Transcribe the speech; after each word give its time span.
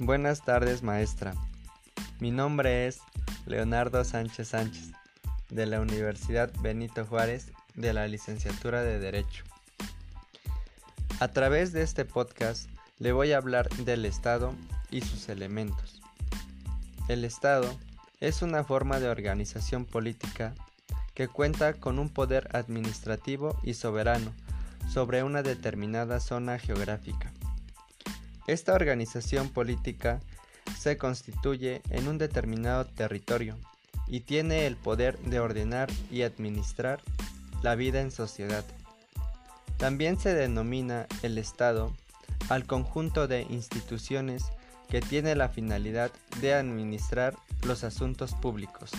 Buenas 0.00 0.44
tardes, 0.44 0.84
maestra. 0.84 1.34
Mi 2.20 2.30
nombre 2.30 2.86
es 2.86 3.00
Leonardo 3.46 4.04
Sánchez 4.04 4.46
Sánchez, 4.46 4.92
de 5.50 5.66
la 5.66 5.80
Universidad 5.80 6.52
Benito 6.60 7.04
Juárez, 7.04 7.50
de 7.74 7.92
la 7.92 8.06
licenciatura 8.06 8.84
de 8.84 9.00
Derecho. 9.00 9.42
A 11.18 11.26
través 11.26 11.72
de 11.72 11.82
este 11.82 12.04
podcast 12.04 12.70
le 13.00 13.10
voy 13.10 13.32
a 13.32 13.38
hablar 13.38 13.68
del 13.70 14.04
Estado 14.04 14.54
y 14.88 15.00
sus 15.00 15.28
elementos. 15.28 16.00
El 17.08 17.24
Estado 17.24 17.68
es 18.20 18.40
una 18.40 18.62
forma 18.62 19.00
de 19.00 19.08
organización 19.08 19.84
política 19.84 20.54
que 21.14 21.26
cuenta 21.26 21.74
con 21.74 21.98
un 21.98 22.08
poder 22.08 22.48
administrativo 22.56 23.58
y 23.64 23.74
soberano 23.74 24.32
sobre 24.88 25.24
una 25.24 25.42
determinada 25.42 26.20
zona 26.20 26.60
geográfica. 26.60 27.32
Esta 28.48 28.72
organización 28.72 29.50
política 29.50 30.20
se 30.78 30.96
constituye 30.96 31.82
en 31.90 32.08
un 32.08 32.16
determinado 32.16 32.86
territorio 32.86 33.58
y 34.06 34.20
tiene 34.20 34.66
el 34.66 34.74
poder 34.74 35.18
de 35.18 35.38
ordenar 35.38 35.90
y 36.10 36.22
administrar 36.22 37.02
la 37.62 37.74
vida 37.74 38.00
en 38.00 38.10
sociedad. 38.10 38.64
También 39.76 40.18
se 40.18 40.32
denomina 40.32 41.06
el 41.22 41.36
Estado 41.36 41.92
al 42.48 42.64
conjunto 42.64 43.28
de 43.28 43.42
instituciones 43.42 44.44
que 44.88 45.02
tiene 45.02 45.34
la 45.34 45.50
finalidad 45.50 46.10
de 46.40 46.54
administrar 46.54 47.36
los 47.66 47.84
asuntos 47.84 48.32
públicos. 48.32 48.92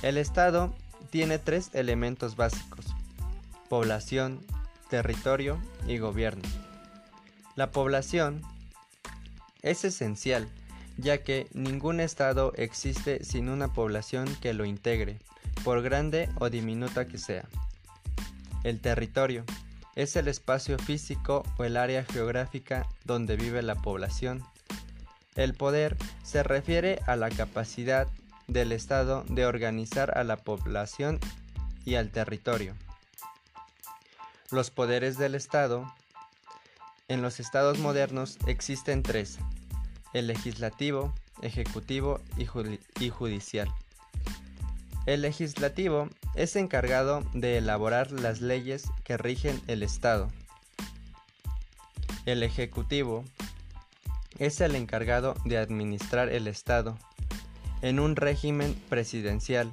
El 0.00 0.16
Estado 0.16 0.74
tiene 1.10 1.38
tres 1.38 1.68
elementos 1.74 2.34
básicos, 2.34 2.86
población, 3.68 4.40
territorio 4.88 5.60
y 5.86 5.98
gobierno. 5.98 6.65
La 7.56 7.72
población 7.72 8.42
es 9.62 9.84
esencial, 9.84 10.48
ya 10.98 11.22
que 11.22 11.48
ningún 11.52 12.00
Estado 12.00 12.52
existe 12.56 13.24
sin 13.24 13.48
una 13.48 13.72
población 13.72 14.28
que 14.40 14.54
lo 14.54 14.64
integre, 14.64 15.18
por 15.64 15.82
grande 15.82 16.28
o 16.38 16.50
diminuta 16.50 17.06
que 17.06 17.18
sea. 17.18 17.44
El 18.62 18.80
territorio 18.80 19.44
es 19.94 20.16
el 20.16 20.28
espacio 20.28 20.78
físico 20.78 21.42
o 21.56 21.64
el 21.64 21.76
área 21.78 22.04
geográfica 22.04 22.86
donde 23.04 23.36
vive 23.36 23.62
la 23.62 23.74
población. 23.76 24.44
El 25.34 25.54
poder 25.54 25.96
se 26.22 26.42
refiere 26.42 27.00
a 27.06 27.16
la 27.16 27.30
capacidad 27.30 28.06
del 28.46 28.72
Estado 28.72 29.24
de 29.28 29.46
organizar 29.46 30.16
a 30.18 30.24
la 30.24 30.36
población 30.36 31.18
y 31.84 31.94
al 31.94 32.10
territorio. 32.10 32.74
Los 34.50 34.70
poderes 34.70 35.18
del 35.18 35.34
Estado. 35.34 35.90
En 37.08 37.22
los 37.22 37.38
estados 37.38 37.78
modernos 37.78 38.36
existen 38.48 39.04
tres, 39.04 39.38
el 40.12 40.26
legislativo, 40.26 41.14
ejecutivo 41.40 42.20
y, 42.36 42.46
judicial. 43.10 43.68
El 45.06 45.22
legislativo 45.22 46.08
es 46.34 46.56
encargado 46.56 47.22
de 47.32 47.58
elaborar 47.58 48.10
las 48.10 48.40
leyes 48.40 48.90
que 49.04 49.16
rigen 49.16 49.62
el 49.68 49.84
Estado. 49.84 50.32
El 52.24 52.42
Ejecutivo 52.42 53.24
es 54.40 54.60
el 54.60 54.74
encargado 54.74 55.36
de 55.44 55.58
administrar 55.58 56.28
el 56.28 56.48
Estado. 56.48 56.98
En 57.82 58.00
un 58.00 58.16
régimen 58.16 58.74
presidencial, 58.88 59.72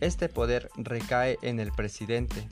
este 0.00 0.28
poder 0.28 0.68
recae 0.76 1.38
en 1.40 1.60
el 1.60 1.72
presidente. 1.72 2.46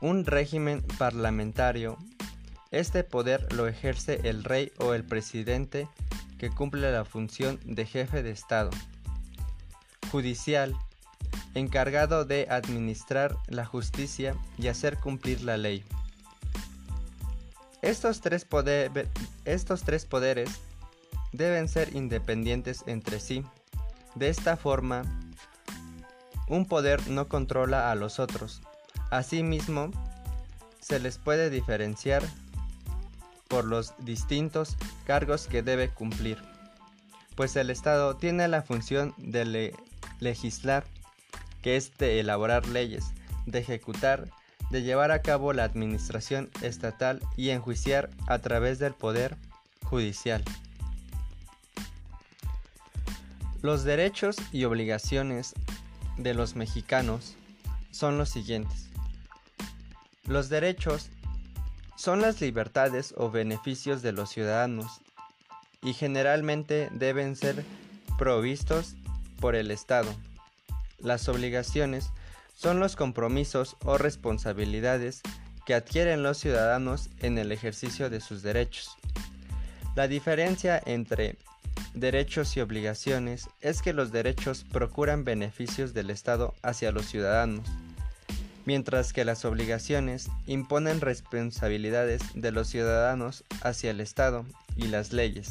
Un 0.00 0.26
régimen 0.26 0.82
parlamentario, 0.98 1.96
este 2.72 3.04
poder 3.04 3.52
lo 3.52 3.68
ejerce 3.68 4.20
el 4.24 4.42
rey 4.42 4.72
o 4.78 4.94
el 4.94 5.04
presidente 5.04 5.88
que 6.38 6.50
cumple 6.50 6.90
la 6.90 7.04
función 7.04 7.60
de 7.64 7.86
jefe 7.86 8.22
de 8.22 8.32
Estado. 8.32 8.70
Judicial 10.10 10.74
encargado 11.54 12.24
de 12.24 12.46
administrar 12.50 13.36
la 13.46 13.64
justicia 13.64 14.34
y 14.58 14.68
hacer 14.68 14.98
cumplir 14.98 15.42
la 15.42 15.56
ley. 15.56 15.84
Estos 17.82 18.20
tres, 18.20 18.44
poderes 18.44 19.00
deben 21.32 21.68
ser 21.68 21.94
independientes 21.94 22.84
entre 22.86 23.20
sí. 23.20 23.44
De 24.14 24.28
esta 24.28 24.56
forma, 24.56 25.02
un 26.48 26.66
poder 26.66 27.08
no 27.08 27.28
controla 27.28 27.90
a 27.90 27.94
los 27.94 28.18
otros. 28.18 28.62
Asimismo, 29.10 29.90
se 30.80 31.00
les 31.00 31.18
puede 31.18 31.50
diferenciar 31.50 32.22
por 33.52 33.66
los 33.66 33.92
distintos 33.98 34.78
cargos 35.04 35.46
que 35.46 35.62
debe 35.62 35.90
cumplir, 35.90 36.38
pues 37.36 37.54
el 37.56 37.68
Estado 37.68 38.16
tiene 38.16 38.48
la 38.48 38.62
función 38.62 39.12
de 39.18 39.74
legislar 40.20 40.84
que 41.60 41.76
es 41.76 41.94
de 41.98 42.18
elaborar 42.18 42.66
leyes, 42.66 43.04
de 43.44 43.58
ejecutar, 43.58 44.30
de 44.70 44.80
llevar 44.80 45.10
a 45.10 45.20
cabo 45.20 45.52
la 45.52 45.64
administración 45.64 46.48
estatal 46.62 47.20
y 47.36 47.50
enjuiciar 47.50 48.08
a 48.26 48.38
través 48.38 48.78
del 48.78 48.94
poder 48.94 49.36
judicial. 49.84 50.42
Los 53.60 53.84
derechos 53.84 54.36
y 54.50 54.64
obligaciones 54.64 55.52
de 56.16 56.32
los 56.32 56.56
mexicanos 56.56 57.34
son 57.90 58.16
los 58.16 58.30
siguientes. 58.30 58.88
Los 60.24 60.48
derechos 60.48 61.10
son 61.96 62.20
las 62.20 62.40
libertades 62.40 63.14
o 63.16 63.30
beneficios 63.30 64.02
de 64.02 64.12
los 64.12 64.30
ciudadanos 64.30 65.00
y 65.82 65.92
generalmente 65.92 66.88
deben 66.92 67.36
ser 67.36 67.64
provistos 68.18 68.94
por 69.40 69.54
el 69.54 69.70
Estado. 69.70 70.14
Las 70.98 71.28
obligaciones 71.28 72.10
son 72.54 72.78
los 72.78 72.96
compromisos 72.96 73.76
o 73.84 73.98
responsabilidades 73.98 75.22
que 75.66 75.74
adquieren 75.74 76.22
los 76.22 76.38
ciudadanos 76.38 77.10
en 77.20 77.38
el 77.38 77.52
ejercicio 77.52 78.10
de 78.10 78.20
sus 78.20 78.42
derechos. 78.42 78.96
La 79.94 80.08
diferencia 80.08 80.80
entre 80.86 81.36
derechos 81.94 82.56
y 82.56 82.60
obligaciones 82.60 83.48
es 83.60 83.82
que 83.82 83.92
los 83.92 84.12
derechos 84.12 84.64
procuran 84.64 85.24
beneficios 85.24 85.92
del 85.92 86.10
Estado 86.10 86.54
hacia 86.62 86.92
los 86.92 87.06
ciudadanos, 87.06 87.68
mientras 88.64 89.12
que 89.12 89.24
las 89.24 89.44
obligaciones 89.44 90.28
imponen 90.46 91.00
responsabilidades 91.00 92.22
de 92.34 92.52
los 92.52 92.68
ciudadanos 92.68 93.44
hacia 93.62 93.90
el 93.90 94.00
Estado 94.00 94.44
y 94.76 94.88
las 94.88 95.12
leyes. 95.12 95.50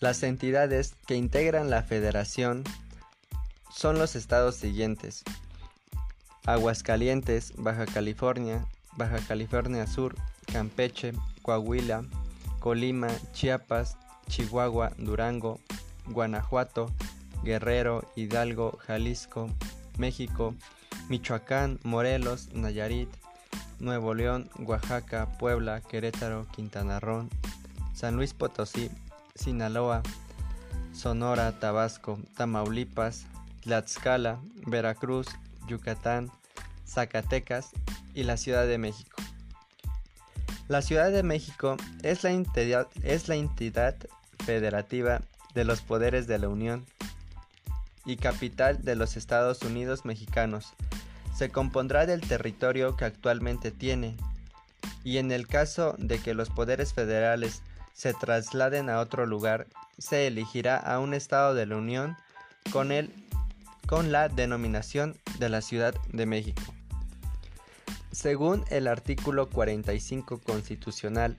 Las 0.00 0.22
entidades 0.22 0.94
que 1.06 1.16
integran 1.16 1.70
la 1.70 1.82
federación 1.82 2.64
son 3.72 3.98
los 3.98 4.16
estados 4.16 4.56
siguientes. 4.56 5.24
Aguascalientes, 6.46 7.54
Baja 7.56 7.86
California, 7.86 8.66
Baja 8.96 9.18
California 9.26 9.86
Sur, 9.86 10.14
Campeche, 10.52 11.12
Coahuila, 11.42 12.04
Colima, 12.60 13.08
Chiapas, 13.32 13.96
Chihuahua, 14.28 14.92
Durango, 14.98 15.58
Guanajuato, 16.06 16.90
Guerrero, 17.42 18.10
Hidalgo, 18.14 18.78
Jalisco, 18.86 19.50
México, 19.98 20.54
Michoacán, 21.08 21.78
Morelos, 21.82 22.48
Nayarit, 22.52 23.08
Nuevo 23.78 24.14
León, 24.14 24.50
Oaxaca, 24.58 25.28
Puebla, 25.38 25.80
Querétaro, 25.80 26.46
Quintana 26.54 27.00
Roo, 27.00 27.28
San 27.94 28.16
Luis 28.16 28.34
Potosí, 28.34 28.90
Sinaloa, 29.34 30.02
Sonora, 30.92 31.58
Tabasco, 31.58 32.18
Tamaulipas, 32.36 33.26
Tlaxcala, 33.62 34.38
Veracruz, 34.66 35.26
Yucatán, 35.66 36.30
Zacatecas 36.86 37.70
y 38.14 38.24
la 38.24 38.36
Ciudad 38.36 38.66
de 38.66 38.78
México. 38.78 39.16
La 40.68 40.80
Ciudad 40.80 41.10
de 41.10 41.22
México 41.22 41.76
es 42.02 42.24
la, 42.24 42.30
entidad, 42.30 42.88
es 43.02 43.28
la 43.28 43.34
entidad 43.34 43.96
federativa 44.44 45.20
de 45.54 45.64
los 45.64 45.82
poderes 45.82 46.26
de 46.26 46.38
la 46.38 46.48
Unión 46.48 46.86
y 48.04 48.16
capital 48.16 48.82
de 48.84 48.96
los 48.96 49.16
Estados 49.16 49.62
Unidos 49.62 50.04
mexicanos. 50.04 50.74
Se 51.36 51.50
compondrá 51.50 52.06
del 52.06 52.20
territorio 52.20 52.96
que 52.96 53.04
actualmente 53.04 53.70
tiene 53.70 54.16
y 55.02 55.18
en 55.18 55.32
el 55.32 55.46
caso 55.46 55.94
de 55.98 56.18
que 56.18 56.34
los 56.34 56.50
poderes 56.50 56.92
federales 56.92 57.62
se 57.92 58.12
trasladen 58.14 58.90
a 58.90 59.00
otro 59.00 59.26
lugar, 59.26 59.66
se 59.98 60.26
elegirá 60.26 60.76
a 60.76 60.98
un 60.98 61.14
Estado 61.14 61.54
de 61.54 61.66
la 61.66 61.76
Unión 61.76 62.16
con, 62.72 62.90
con 63.86 64.12
la 64.12 64.28
denominación 64.28 65.16
de 65.38 65.48
la 65.48 65.60
Ciudad 65.60 65.94
de 66.12 66.26
México. 66.26 66.62
Según 68.10 68.64
el 68.70 68.86
artículo 68.86 69.50
45 69.50 70.38
constitucional, 70.38 71.36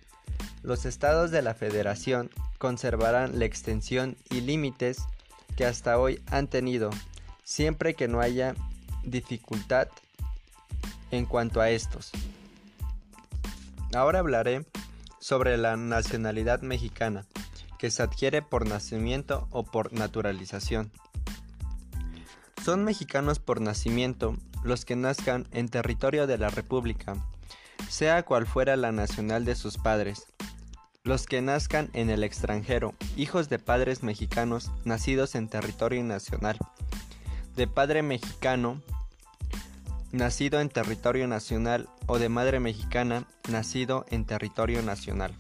los 0.62 0.86
estados 0.86 1.32
de 1.32 1.42
la 1.42 1.54
Federación 1.54 2.30
conservarán 2.58 3.40
la 3.40 3.46
extensión 3.46 4.18
y 4.30 4.42
límites 4.42 5.00
que 5.56 5.66
hasta 5.66 5.98
hoy 5.98 6.22
han 6.28 6.48
tenido, 6.48 6.90
siempre 7.44 7.94
que 7.94 8.08
no 8.08 8.20
haya 8.20 8.56
dificultad 9.04 9.88
en 11.12 11.26
cuanto 11.26 11.62
a 11.62 11.70
estos. 11.70 12.12
Ahora 13.94 14.20
hablaré 14.20 14.66
sobre 15.20 15.58
la 15.58 15.78
nacionalidad 15.78 16.62
mexicana, 16.62 17.26
que 17.80 17.92
se 17.92 18.04
adquiere 18.04 18.42
por 18.42 18.68
nacimiento 18.68 19.48
o 19.52 19.64
por 19.64 19.94
naturalización. 19.94 20.92
Son 22.64 22.84
mexicanos 22.84 23.40
por 23.40 23.62
nacimiento 23.62 24.36
los 24.64 24.86
que 24.86 24.96
nazcan 24.96 25.48
en 25.52 25.70
territorio 25.70 26.26
de 26.28 26.38
la 26.38 26.50
República, 26.50 27.16
sea 27.90 28.24
cual 28.24 28.48
fuera 28.48 28.76
la 28.76 28.92
nacional 28.92 29.46
de 29.46 29.56
sus 29.56 29.78
padres. 29.78 30.26
Los 31.06 31.28
que 31.28 31.40
nazcan 31.40 31.92
en 31.94 32.10
el 32.10 32.24
extranjero, 32.24 32.96
hijos 33.16 33.48
de 33.48 33.60
padres 33.60 34.02
mexicanos 34.02 34.72
nacidos 34.86 35.36
en 35.36 35.48
territorio 35.48 36.04
nacional, 36.04 36.58
de 37.56 37.68
padre 37.68 38.02
mexicano 38.02 38.82
nacido 40.12 40.60
en 40.62 40.70
territorio 40.70 41.28
nacional 41.28 41.88
o 42.08 42.18
de 42.18 42.28
madre 42.30 42.60
mexicana 42.60 43.28
nacido 43.52 44.08
en 44.10 44.26
territorio 44.26 44.82
nacional. 44.82 45.36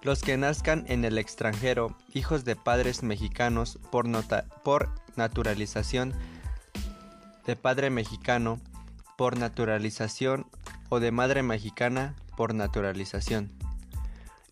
Los 0.00 0.22
que 0.22 0.38
nazcan 0.38 0.86
en 0.88 1.04
el 1.04 1.18
extranjero, 1.18 1.94
hijos 2.14 2.46
de 2.46 2.56
padres 2.56 3.02
mexicanos 3.02 3.78
por, 3.90 4.06
por 4.64 4.88
naturalización, 5.16 6.14
de 7.44 7.56
padre 7.56 7.90
mexicano 7.90 8.58
por 9.18 9.36
naturalización 9.36 10.46
o 10.88 10.98
de 10.98 11.12
madre 11.12 11.42
mexicana 11.42 12.16
por 12.38 12.54
naturalización. 12.54 13.61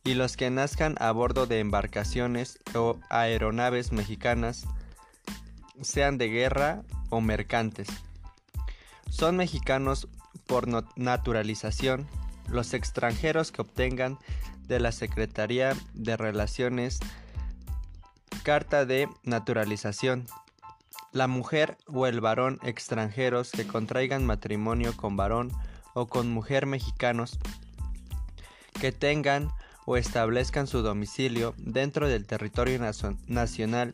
Y 0.04 0.14
los 0.14 0.36
que 0.36 0.50
nazcan 0.50 0.96
a 0.98 1.12
bordo 1.12 1.46
de 1.46 1.60
embarcaciones 1.60 2.58
o 2.74 2.98
aeronaves 3.10 3.92
mexicanas, 3.92 4.66
sean 5.82 6.18
de 6.18 6.28
guerra 6.28 6.82
o 7.10 7.20
mercantes. 7.20 7.88
Son 9.10 9.36
mexicanos 9.36 10.08
por 10.46 10.66
naturalización 10.96 12.06
los 12.48 12.74
extranjeros 12.74 13.52
que 13.52 13.62
obtengan 13.62 14.18
de 14.66 14.80
la 14.80 14.92
Secretaría 14.92 15.76
de 15.94 16.16
Relaciones 16.16 17.00
carta 18.42 18.86
de 18.86 19.08
naturalización. 19.22 20.26
La 21.12 21.26
mujer 21.26 21.76
o 21.86 22.06
el 22.06 22.20
varón 22.20 22.58
extranjeros 22.62 23.50
que 23.50 23.66
contraigan 23.66 24.24
matrimonio 24.24 24.96
con 24.96 25.16
varón 25.16 25.52
o 25.94 26.06
con 26.06 26.30
mujer 26.30 26.66
mexicanos 26.66 27.38
que 28.80 28.92
tengan 28.92 29.50
o 29.90 29.96
establezcan 29.96 30.68
su 30.68 30.82
domicilio 30.82 31.52
dentro 31.58 32.06
del 32.06 32.24
territorio 32.24 32.78
nacional 33.26 33.92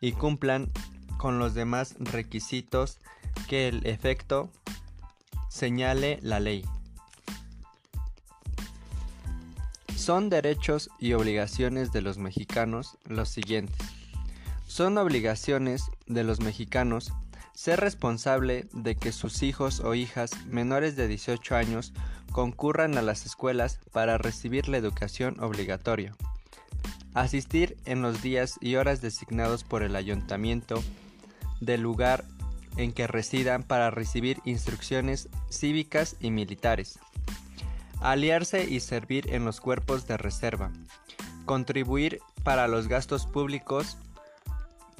y 0.00 0.10
cumplan 0.10 0.68
con 1.16 1.38
los 1.38 1.54
demás 1.54 1.94
requisitos 2.00 2.98
que 3.46 3.68
el 3.68 3.86
efecto 3.86 4.50
señale 5.48 6.18
la 6.22 6.40
ley. 6.40 6.64
Son 9.94 10.28
derechos 10.28 10.90
y 10.98 11.12
obligaciones 11.12 11.92
de 11.92 12.02
los 12.02 12.18
mexicanos 12.18 12.98
los 13.04 13.28
siguientes. 13.28 13.86
Son 14.66 14.98
obligaciones 14.98 15.84
de 16.08 16.24
los 16.24 16.40
mexicanos 16.40 17.12
ser 17.54 17.78
responsable 17.78 18.66
de 18.72 18.96
que 18.96 19.12
sus 19.12 19.44
hijos 19.44 19.78
o 19.78 19.94
hijas 19.94 20.32
menores 20.46 20.96
de 20.96 21.06
18 21.06 21.54
años 21.54 21.92
concurran 22.32 22.96
a 22.98 23.02
las 23.02 23.26
escuelas 23.26 23.80
para 23.92 24.18
recibir 24.18 24.68
la 24.68 24.76
educación 24.76 25.40
obligatoria. 25.40 26.14
Asistir 27.14 27.76
en 27.84 28.02
los 28.02 28.22
días 28.22 28.58
y 28.60 28.76
horas 28.76 29.00
designados 29.00 29.64
por 29.64 29.82
el 29.82 29.96
ayuntamiento 29.96 30.82
del 31.60 31.80
lugar 31.80 32.24
en 32.76 32.92
que 32.92 33.06
residan 33.06 33.62
para 33.62 33.90
recibir 33.90 34.40
instrucciones 34.44 35.28
cívicas 35.50 36.16
y 36.20 36.30
militares. 36.30 36.98
Aliarse 38.00 38.64
y 38.64 38.80
servir 38.80 39.34
en 39.34 39.44
los 39.44 39.60
cuerpos 39.60 40.06
de 40.06 40.16
reserva. 40.16 40.70
Contribuir 41.44 42.20
para 42.44 42.68
los 42.68 42.86
gastos 42.86 43.26
públicos 43.26 43.96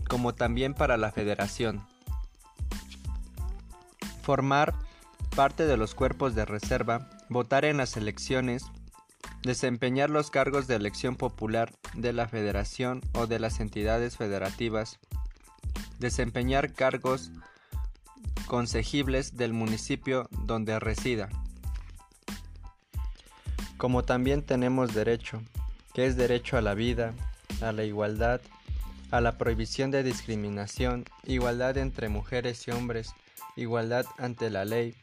como 0.08 0.34
también 0.34 0.74
para 0.74 0.96
la 0.96 1.12
federación. 1.12 1.86
Formar 4.22 4.74
parte 5.36 5.66
de 5.66 5.76
los 5.76 5.94
cuerpos 5.94 6.34
de 6.34 6.44
reserva, 6.44 7.08
votar 7.28 7.64
en 7.64 7.76
las 7.76 7.96
elecciones, 7.96 8.64
desempeñar 9.42 10.10
los 10.10 10.30
cargos 10.30 10.66
de 10.66 10.76
elección 10.76 11.16
popular 11.16 11.72
de 11.94 12.12
la 12.12 12.28
federación 12.28 13.02
o 13.12 13.26
de 13.26 13.38
las 13.38 13.60
entidades 13.60 14.16
federativas, 14.16 14.98
desempeñar 15.98 16.72
cargos 16.72 17.30
consejibles 18.46 19.36
del 19.36 19.52
municipio 19.52 20.28
donde 20.46 20.78
resida. 20.80 21.28
Como 23.76 24.02
también 24.04 24.42
tenemos 24.42 24.94
derecho, 24.94 25.40
que 25.94 26.06
es 26.06 26.16
derecho 26.16 26.56
a 26.56 26.62
la 26.62 26.74
vida, 26.74 27.14
a 27.60 27.72
la 27.72 27.84
igualdad, 27.84 28.40
a 29.10 29.20
la 29.20 29.38
prohibición 29.38 29.90
de 29.90 30.02
discriminación, 30.02 31.04
igualdad 31.24 31.76
entre 31.76 32.08
mujeres 32.08 32.66
y 32.66 32.72
hombres, 32.72 33.12
igualdad 33.56 34.06
ante 34.18 34.50
la 34.50 34.64
ley, 34.64 34.94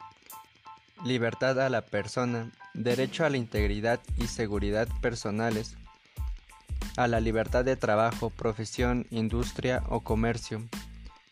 libertad 1.06 1.62
a 1.62 1.70
la 1.70 1.82
persona, 1.82 2.52
derecho 2.74 3.26
a 3.26 3.30
la 3.30 3.38
integridad 3.38 4.00
y 4.18 4.26
seguridad 4.26 4.88
personales, 5.02 5.76
a 6.98 7.08
la 7.08 7.20
libertad 7.20 7.64
de 7.64 7.76
trabajo, 7.76 8.32
profesión, 8.32 9.06
industria 9.12 9.84
o 9.88 10.00
comercio, 10.00 10.64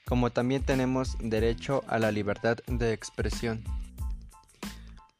como 0.06 0.30
también 0.30 0.62
tenemos 0.62 1.18
derecho 1.20 1.84
a 1.88 1.98
la 1.98 2.12
libertad 2.12 2.58
de 2.68 2.94
expresión. 2.94 3.64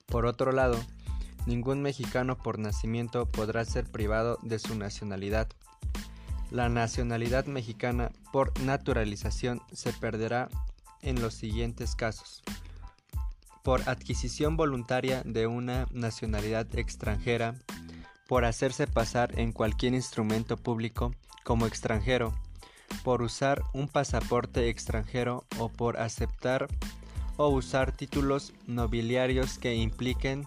Por 0.06 0.28
otro 0.28 0.52
lado, 0.52 0.80
ningún 1.48 1.82
mexicano 1.82 2.38
por 2.38 2.60
nacimiento 2.60 3.26
podrá 3.26 3.66
ser 3.66 3.86
privado 3.86 4.38
de 4.44 4.60
su 4.60 4.76
nacionalidad. 4.76 5.48
La 6.52 6.70
nacionalidad 6.70 7.48
mexicana 7.48 8.12
por 8.32 8.58
naturalización 8.60 9.64
se 9.72 9.94
perderá 9.94 10.50
en 11.02 11.20
los 11.24 11.34
siguientes 11.34 11.96
casos. 11.96 12.44
Por 13.64 13.90
adquisición 13.90 14.58
voluntaria 14.58 15.24
de 15.24 15.48
una 15.48 15.88
nacionalidad 15.92 16.68
extranjera, 16.78 17.56
por 18.28 18.44
hacerse 18.44 18.88
pasar 18.88 19.40
en 19.40 19.54
cualquier 19.54 19.94
instrumento 19.94 20.58
público 20.58 21.16
como 21.46 21.66
extranjero, 21.66 22.34
por 23.06 23.22
usar 23.22 23.64
un 23.74 23.88
pasaporte 23.88 24.70
extranjero 24.70 25.46
o 25.58 25.70
por 25.70 25.98
aceptar 25.98 26.68
o 27.38 27.48
usar 27.48 27.92
títulos 27.92 28.54
nobiliarios 28.68 29.58
que 29.58 29.76
impliquen 29.76 30.46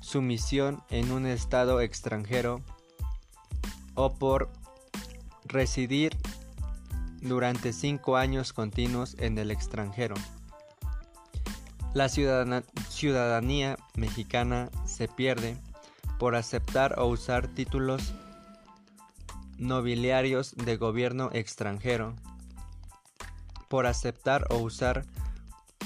sumisión 0.00 0.82
en 0.88 1.10
un 1.10 1.26
estado 1.26 1.80
extranjero 1.80 2.60
o 3.94 4.14
por 4.14 4.50
residir 5.44 6.16
durante 7.20 7.72
cinco 7.72 8.16
años 8.16 8.52
continuos 8.52 9.16
en 9.18 9.36
el 9.38 9.50
extranjero. 9.50 10.14
La 11.94 12.08
ciudadanía 12.08 13.76
mexicana 13.96 14.70
se 14.86 15.08
pierde 15.08 15.58
por 16.18 16.36
aceptar 16.36 16.98
o 16.98 17.06
usar 17.06 17.48
títulos 17.48 18.14
nobiliarios 19.58 20.56
de 20.56 20.78
gobierno 20.78 21.28
extranjero 21.34 22.14
por 23.68 23.86
aceptar 23.86 24.46
o 24.50 24.56
usar 24.56 25.04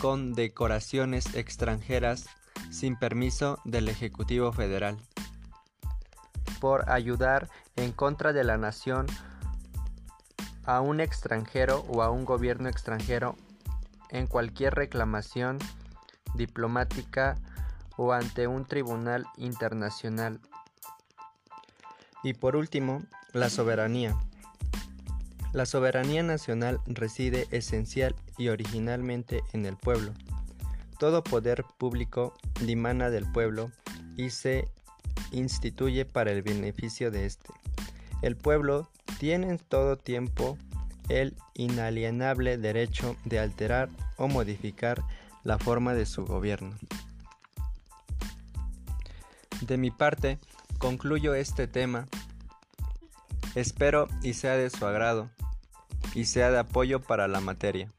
condecoraciones 0.00 1.34
extranjeras 1.34 2.26
sin 2.70 2.96
permiso 2.96 3.58
del 3.64 3.88
Ejecutivo 3.88 4.52
Federal, 4.52 4.98
por 6.60 6.88
ayudar 6.88 7.48
en 7.74 7.90
contra 7.90 8.32
de 8.32 8.44
la 8.44 8.58
nación 8.58 9.06
a 10.64 10.80
un 10.80 11.00
extranjero 11.00 11.84
o 11.88 12.02
a 12.02 12.10
un 12.10 12.24
gobierno 12.24 12.68
extranjero 12.68 13.34
en 14.10 14.28
cualquier 14.28 14.74
reclamación 14.74 15.58
diplomática 16.36 17.36
o 17.96 18.12
ante 18.12 18.46
un 18.46 18.64
tribunal 18.64 19.26
internacional. 19.36 20.40
Y 22.22 22.34
por 22.34 22.56
último, 22.56 23.02
la 23.32 23.50
soberanía. 23.50 24.16
La 25.52 25.64
soberanía 25.64 26.22
nacional 26.22 26.80
reside 26.86 27.46
esencial 27.50 28.14
y 28.36 28.48
originalmente 28.48 29.42
en 29.52 29.64
el 29.64 29.76
pueblo. 29.76 30.12
Todo 30.98 31.24
poder 31.24 31.64
público 31.78 32.34
dimana 32.60 33.10
del 33.10 33.30
pueblo 33.30 33.70
y 34.16 34.30
se 34.30 34.68
instituye 35.30 36.04
para 36.04 36.32
el 36.32 36.42
beneficio 36.42 37.10
de 37.10 37.26
éste. 37.26 37.48
El 38.22 38.36
pueblo 38.36 38.90
tiene 39.18 39.50
en 39.50 39.58
todo 39.58 39.96
tiempo 39.96 40.58
el 41.08 41.36
inalienable 41.54 42.58
derecho 42.58 43.16
de 43.24 43.38
alterar 43.38 43.88
o 44.16 44.28
modificar 44.28 45.02
la 45.46 45.58
forma 45.58 45.94
de 45.94 46.06
su 46.06 46.26
gobierno. 46.26 46.76
De 49.60 49.78
mi 49.78 49.92
parte, 49.92 50.38
concluyo 50.78 51.34
este 51.34 51.68
tema 51.68 52.06
Espero 53.54 54.08
y 54.22 54.34
sea 54.34 54.56
de 54.56 54.68
su 54.68 54.84
agrado 54.84 55.30
y 56.14 56.26
sea 56.26 56.50
de 56.50 56.58
apoyo 56.58 57.00
para 57.00 57.28
la 57.28 57.40
materia. 57.40 57.90